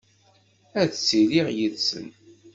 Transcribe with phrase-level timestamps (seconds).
[0.81, 2.07] Ad ttiliɣ yid-sen.